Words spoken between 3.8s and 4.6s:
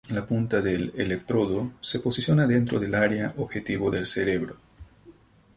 del cerebro.